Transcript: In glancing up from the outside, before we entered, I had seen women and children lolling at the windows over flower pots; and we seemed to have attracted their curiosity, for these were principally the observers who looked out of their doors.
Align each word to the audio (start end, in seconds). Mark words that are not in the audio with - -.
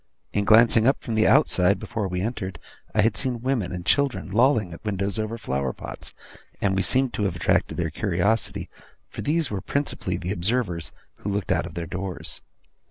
In 0.33 0.45
glancing 0.45 0.87
up 0.87 1.03
from 1.03 1.13
the 1.13 1.27
outside, 1.27 1.77
before 1.77 2.07
we 2.07 2.21
entered, 2.21 2.57
I 2.95 3.01
had 3.01 3.15
seen 3.15 3.41
women 3.43 3.71
and 3.71 3.85
children 3.85 4.31
lolling 4.31 4.73
at 4.73 4.81
the 4.81 4.87
windows 4.87 5.19
over 5.19 5.37
flower 5.37 5.73
pots; 5.73 6.11
and 6.59 6.75
we 6.75 6.81
seemed 6.81 7.13
to 7.13 7.25
have 7.25 7.35
attracted 7.35 7.77
their 7.77 7.91
curiosity, 7.91 8.67
for 9.09 9.21
these 9.21 9.51
were 9.51 9.61
principally 9.61 10.17
the 10.17 10.31
observers 10.31 10.91
who 11.17 11.29
looked 11.29 11.51
out 11.51 11.67
of 11.67 11.75
their 11.75 11.85
doors. 11.85 12.41